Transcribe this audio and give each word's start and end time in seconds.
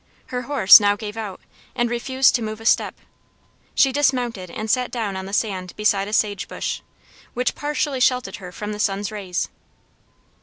Her 0.29 0.41
horse 0.41 0.79
now 0.79 0.95
gave 0.95 1.15
out, 1.15 1.41
and 1.75 1.87
refused 1.87 2.33
to 2.33 2.41
move 2.41 2.59
a 2.59 2.65
step. 2.65 2.95
She 3.75 3.91
dismounted 3.91 4.49
and 4.49 4.67
sat 4.67 4.89
down 4.89 5.15
on 5.15 5.27
the 5.27 5.31
sand 5.31 5.75
beside 5.75 6.07
a 6.07 6.11
sage 6.13 6.47
bush, 6.47 6.81
which 7.35 7.53
partially 7.53 7.99
sheltered 7.99 8.37
her 8.37 8.51
from 8.51 8.71
the 8.71 8.79
sun's 8.79 9.11
rays. 9.11 9.49